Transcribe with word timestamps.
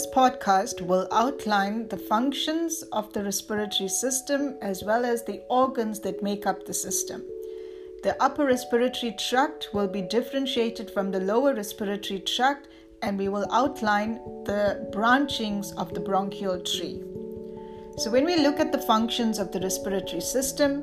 this 0.00 0.14
podcast 0.14 0.80
will 0.80 1.06
outline 1.12 1.86
the 1.88 1.96
functions 1.98 2.82
of 2.90 3.12
the 3.12 3.22
respiratory 3.22 3.90
system 3.90 4.56
as 4.62 4.82
well 4.82 5.04
as 5.04 5.22
the 5.24 5.42
organs 5.50 6.00
that 6.00 6.22
make 6.22 6.46
up 6.46 6.64
the 6.64 6.72
system. 6.72 7.22
The 8.02 8.16
upper 8.18 8.46
respiratory 8.46 9.14
tract 9.18 9.68
will 9.74 9.88
be 9.88 10.00
differentiated 10.00 10.90
from 10.90 11.10
the 11.10 11.20
lower 11.20 11.54
respiratory 11.54 12.20
tract, 12.20 12.68
and 13.02 13.18
we 13.18 13.28
will 13.28 13.46
outline 13.52 14.14
the 14.46 14.88
branchings 14.90 15.76
of 15.76 15.92
the 15.92 16.00
bronchial 16.00 16.62
tree. 16.62 17.02
So, 17.98 18.10
when 18.10 18.24
we 18.24 18.36
look 18.36 18.58
at 18.58 18.72
the 18.72 18.86
functions 18.92 19.38
of 19.38 19.52
the 19.52 19.60
respiratory 19.60 20.22
system, 20.22 20.82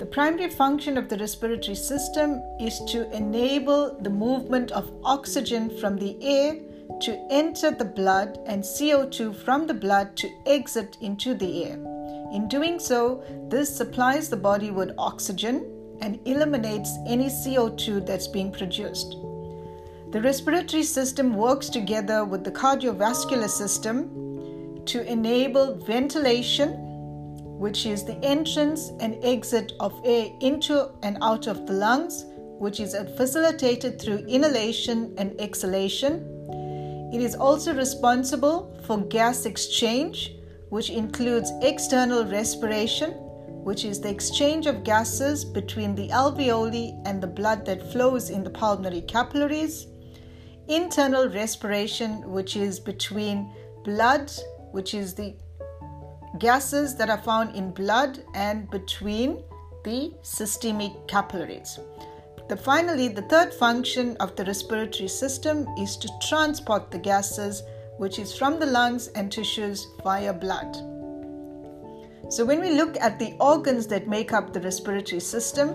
the 0.00 0.06
primary 0.06 0.50
function 0.50 0.98
of 0.98 1.08
the 1.08 1.18
respiratory 1.18 1.76
system 1.76 2.42
is 2.60 2.80
to 2.88 3.08
enable 3.14 3.96
the 4.00 4.10
movement 4.10 4.72
of 4.72 4.90
oxygen 5.04 5.70
from 5.78 5.98
the 5.98 6.16
air 6.20 6.58
to 7.00 7.26
enter 7.30 7.70
the 7.70 7.84
blood 7.84 8.38
and 8.46 8.62
CO2 8.62 9.34
from 9.34 9.66
the 9.66 9.74
blood 9.74 10.16
to 10.16 10.30
exit 10.46 10.96
into 11.00 11.34
the 11.34 11.64
air. 11.64 11.74
In 12.32 12.48
doing 12.48 12.78
so, 12.78 13.22
this 13.48 13.74
supplies 13.74 14.28
the 14.28 14.36
body 14.36 14.70
with 14.70 14.94
oxygen 14.98 15.70
and 16.00 16.18
eliminates 16.24 16.90
any 17.06 17.26
CO2 17.26 18.06
that's 18.06 18.28
being 18.28 18.52
produced. 18.52 19.16
The 20.10 20.20
respiratory 20.22 20.82
system 20.82 21.34
works 21.34 21.68
together 21.68 22.24
with 22.24 22.44
the 22.44 22.52
cardiovascular 22.52 23.48
system 23.48 24.84
to 24.86 25.10
enable 25.10 25.74
ventilation 25.74 26.86
which 27.58 27.86
is 27.86 28.04
the 28.04 28.22
entrance 28.22 28.92
and 29.00 29.16
exit 29.22 29.72
of 29.80 29.98
air 30.04 30.28
into 30.40 30.90
and 31.02 31.16
out 31.22 31.46
of 31.46 31.66
the 31.66 31.72
lungs, 31.72 32.26
which 32.58 32.80
is 32.80 32.94
facilitated 33.16 34.00
through 34.00 34.18
inhalation 34.28 35.14
and 35.16 35.38
exhalation. 35.40 36.35
It 37.12 37.22
is 37.22 37.34
also 37.34 37.74
responsible 37.74 38.78
for 38.84 38.98
gas 38.98 39.46
exchange, 39.46 40.34
which 40.70 40.90
includes 40.90 41.52
external 41.62 42.24
respiration, 42.24 43.12
which 43.64 43.84
is 43.84 44.00
the 44.00 44.10
exchange 44.10 44.66
of 44.66 44.84
gases 44.84 45.44
between 45.44 45.94
the 45.94 46.08
alveoli 46.08 47.00
and 47.04 47.22
the 47.22 47.26
blood 47.26 47.64
that 47.66 47.92
flows 47.92 48.30
in 48.30 48.42
the 48.42 48.50
pulmonary 48.50 49.02
capillaries, 49.02 49.86
internal 50.68 51.28
respiration, 51.28 52.28
which 52.30 52.56
is 52.56 52.80
between 52.80 53.52
blood, 53.84 54.30
which 54.72 54.92
is 54.94 55.14
the 55.14 55.34
gases 56.38 56.96
that 56.96 57.08
are 57.08 57.22
found 57.22 57.54
in 57.54 57.70
blood 57.70 58.18
and 58.34 58.68
between 58.70 59.42
the 59.84 60.12
systemic 60.22 60.92
capillaries. 61.06 61.78
The, 62.48 62.56
finally, 62.56 63.08
the 63.08 63.22
third 63.22 63.52
function 63.52 64.16
of 64.18 64.36
the 64.36 64.44
respiratory 64.44 65.08
system 65.08 65.66
is 65.76 65.96
to 65.96 66.08
transport 66.28 66.92
the 66.92 66.98
gases, 66.98 67.64
which 67.98 68.20
is 68.20 68.36
from 68.36 68.60
the 68.60 68.66
lungs 68.66 69.08
and 69.08 69.32
tissues 69.32 69.88
via 70.04 70.32
blood. 70.32 70.76
So, 72.28 72.44
when 72.44 72.60
we 72.60 72.70
look 72.70 72.96
at 73.00 73.18
the 73.18 73.34
organs 73.40 73.88
that 73.88 74.06
make 74.06 74.32
up 74.32 74.52
the 74.52 74.60
respiratory 74.60 75.20
system, 75.20 75.70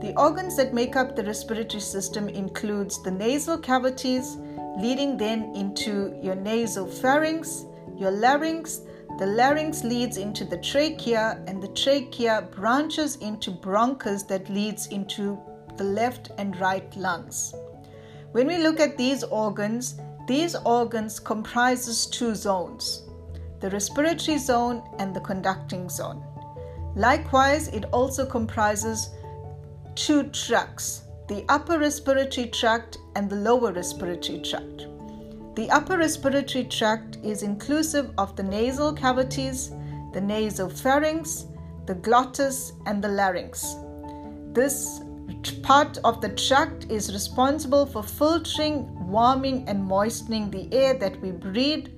the 0.00 0.14
organs 0.16 0.56
that 0.56 0.72
make 0.72 0.96
up 0.96 1.16
the 1.16 1.24
respiratory 1.24 1.82
system 1.82 2.30
includes 2.30 3.02
the 3.02 3.10
nasal 3.10 3.58
cavities, 3.58 4.38
leading 4.78 5.18
then 5.18 5.54
into 5.54 6.18
your 6.22 6.34
nasal 6.34 6.86
pharynx, 6.86 7.66
your 7.94 8.10
larynx, 8.10 8.80
the 9.18 9.26
larynx 9.26 9.84
leads 9.84 10.16
into 10.16 10.46
the 10.46 10.58
trachea, 10.58 11.42
and 11.46 11.62
the 11.62 11.68
trachea 11.68 12.48
branches 12.52 13.16
into 13.16 13.50
bronchus 13.50 14.26
that 14.28 14.48
leads 14.48 14.86
into 14.88 15.38
the 15.76 15.84
left 15.84 16.30
and 16.38 16.58
right 16.60 16.96
lungs. 16.96 17.54
When 18.32 18.46
we 18.46 18.58
look 18.58 18.80
at 18.80 18.98
these 18.98 19.22
organs, 19.24 20.00
these 20.26 20.56
organs 20.56 21.20
comprises 21.20 22.06
two 22.06 22.34
zones, 22.34 23.02
the 23.60 23.70
respiratory 23.70 24.38
zone 24.38 24.82
and 24.98 25.14
the 25.14 25.20
conducting 25.20 25.88
zone. 25.88 26.22
Likewise, 26.96 27.68
it 27.68 27.84
also 27.92 28.26
comprises 28.26 29.10
two 29.94 30.24
tracts, 30.30 31.02
the 31.28 31.44
upper 31.48 31.78
respiratory 31.78 32.48
tract 32.48 32.98
and 33.14 33.30
the 33.30 33.36
lower 33.36 33.72
respiratory 33.72 34.40
tract. 34.40 34.86
The 35.56 35.70
upper 35.70 35.96
respiratory 35.96 36.64
tract 36.64 37.16
is 37.22 37.42
inclusive 37.42 38.10
of 38.18 38.36
the 38.36 38.42
nasal 38.42 38.92
cavities, 38.92 39.70
the 40.12 40.20
nasopharynx, 40.20 41.46
the 41.86 41.94
glottis, 41.94 42.72
and 42.84 43.02
the 43.02 43.08
larynx. 43.08 43.76
This 44.52 45.00
part 45.62 45.98
of 46.04 46.20
the 46.20 46.28
tract 46.30 46.86
is 46.90 47.12
responsible 47.12 47.86
for 47.86 48.02
filtering, 48.02 48.86
warming, 49.10 49.68
and 49.68 49.84
moistening 49.84 50.50
the 50.50 50.72
air 50.72 50.94
that 50.94 51.20
we 51.20 51.30
breathe. 51.32 51.88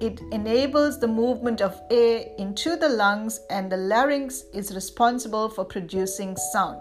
It 0.00 0.20
enables 0.32 0.98
the 0.98 1.08
movement 1.08 1.60
of 1.60 1.78
air 1.90 2.26
into 2.38 2.76
the 2.76 2.88
lungs, 2.88 3.40
and 3.50 3.70
the 3.70 3.76
larynx 3.76 4.44
is 4.54 4.74
responsible 4.74 5.48
for 5.48 5.64
producing 5.64 6.36
sound. 6.52 6.80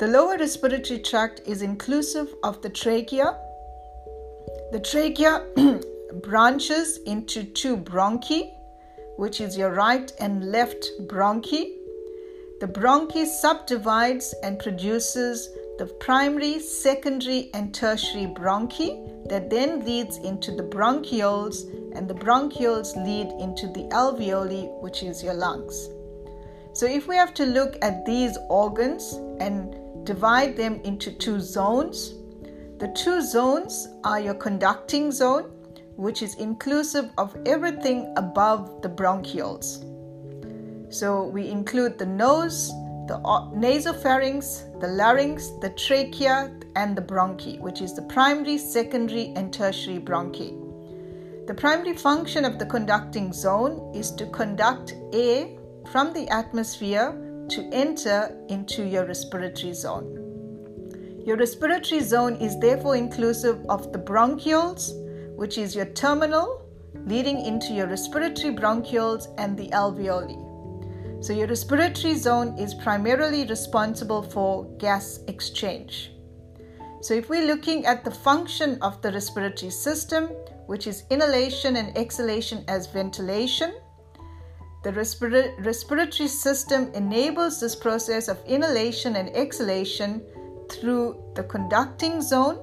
The 0.00 0.08
lower 0.08 0.36
respiratory 0.36 0.98
tract 0.98 1.42
is 1.46 1.62
inclusive 1.62 2.34
of 2.42 2.60
the 2.62 2.68
trachea, 2.68 3.38
the 4.72 4.80
trachea 4.80 5.46
branches 6.22 6.98
into 7.06 7.44
two 7.44 7.76
bronchi, 7.76 8.54
which 9.16 9.40
is 9.40 9.56
your 9.56 9.70
right 9.70 10.12
and 10.18 10.50
left 10.50 10.90
bronchi. 11.02 11.76
The 12.60 12.68
bronchi 12.68 13.26
subdivides 13.26 14.32
and 14.44 14.60
produces 14.60 15.50
the 15.76 15.86
primary, 15.86 16.60
secondary, 16.60 17.50
and 17.52 17.74
tertiary 17.74 18.26
bronchi 18.26 19.28
that 19.28 19.50
then 19.50 19.84
leads 19.84 20.18
into 20.18 20.52
the 20.52 20.62
bronchioles, 20.62 21.64
and 21.96 22.08
the 22.08 22.14
bronchioles 22.14 22.94
lead 22.94 23.26
into 23.42 23.66
the 23.66 23.88
alveoli, 23.90 24.70
which 24.80 25.02
is 25.02 25.22
your 25.22 25.34
lungs. 25.34 25.88
So, 26.74 26.86
if 26.86 27.08
we 27.08 27.16
have 27.16 27.34
to 27.34 27.44
look 27.44 27.76
at 27.82 28.06
these 28.06 28.38
organs 28.48 29.14
and 29.40 30.06
divide 30.06 30.56
them 30.56 30.80
into 30.84 31.10
two 31.10 31.40
zones, 31.40 32.14
the 32.78 32.88
two 32.94 33.20
zones 33.20 33.88
are 34.04 34.20
your 34.20 34.34
conducting 34.34 35.10
zone, 35.10 35.50
which 35.96 36.22
is 36.22 36.36
inclusive 36.36 37.10
of 37.18 37.36
everything 37.46 38.12
above 38.16 38.80
the 38.80 38.88
bronchioles. 38.88 39.84
So 40.94 41.24
we 41.24 41.48
include 41.48 41.98
the 41.98 42.06
nose, 42.06 42.68
the 43.08 43.18
nasopharynx, 43.52 44.80
the 44.80 44.86
larynx, 44.86 45.50
the 45.60 45.70
trachea, 45.70 46.56
and 46.76 46.96
the 46.96 47.02
bronchi, 47.02 47.58
which 47.58 47.82
is 47.82 47.96
the 47.96 48.02
primary, 48.02 48.58
secondary, 48.58 49.32
and 49.34 49.52
tertiary 49.52 49.98
bronchi. 49.98 50.54
The 51.48 51.54
primary 51.54 51.96
function 51.96 52.44
of 52.44 52.60
the 52.60 52.66
conducting 52.66 53.32
zone 53.32 53.92
is 53.92 54.12
to 54.12 54.26
conduct 54.26 54.94
air 55.12 55.48
from 55.90 56.12
the 56.12 56.28
atmosphere 56.28 57.10
to 57.48 57.68
enter 57.72 58.32
into 58.48 58.86
your 58.86 59.04
respiratory 59.04 59.72
zone. 59.72 60.14
Your 61.26 61.36
respiratory 61.36 62.02
zone 62.02 62.36
is 62.36 62.56
therefore 62.60 62.94
inclusive 62.94 63.58
of 63.68 63.92
the 63.92 63.98
bronchioles, 63.98 64.92
which 65.34 65.58
is 65.58 65.74
your 65.74 65.86
terminal 65.86 66.62
leading 67.04 67.44
into 67.44 67.72
your 67.72 67.88
respiratory 67.88 68.54
bronchioles 68.54 69.26
and 69.38 69.58
the 69.58 69.70
alveoli. 69.70 70.53
So, 71.24 71.32
your 71.32 71.46
respiratory 71.46 72.16
zone 72.16 72.58
is 72.58 72.74
primarily 72.74 73.46
responsible 73.46 74.20
for 74.20 74.66
gas 74.76 75.20
exchange. 75.26 76.12
So, 77.00 77.14
if 77.14 77.30
we're 77.30 77.46
looking 77.46 77.86
at 77.86 78.04
the 78.04 78.10
function 78.10 78.76
of 78.82 79.00
the 79.00 79.10
respiratory 79.10 79.70
system, 79.70 80.24
which 80.66 80.86
is 80.86 81.04
inhalation 81.08 81.76
and 81.76 81.96
exhalation 81.96 82.62
as 82.68 82.88
ventilation, 82.88 83.72
the 84.82 84.92
respira- 84.92 85.64
respiratory 85.64 86.28
system 86.28 86.92
enables 86.92 87.58
this 87.58 87.74
process 87.74 88.28
of 88.28 88.36
inhalation 88.44 89.16
and 89.16 89.34
exhalation 89.34 90.20
through 90.70 91.24
the 91.36 91.44
conducting 91.44 92.20
zone, 92.20 92.56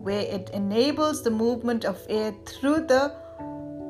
where 0.00 0.22
it 0.22 0.50
enables 0.52 1.22
the 1.22 1.30
movement 1.30 1.84
of 1.84 1.96
air 2.08 2.34
through 2.44 2.88
the 2.88 3.14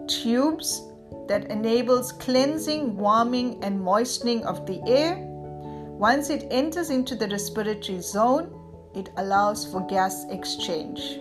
tubes 0.06 0.89
that 1.30 1.48
enables 1.48 2.10
cleansing, 2.10 2.96
warming, 2.96 3.62
and 3.62 3.80
moistening 3.80 4.44
of 4.44 4.66
the 4.66 4.82
air. 4.84 5.14
Once 5.96 6.28
it 6.28 6.48
enters 6.50 6.90
into 6.90 7.14
the 7.14 7.28
respiratory 7.28 8.00
zone, 8.00 8.50
it 8.96 9.10
allows 9.16 9.64
for 9.70 9.86
gas 9.86 10.24
exchange. 10.30 11.20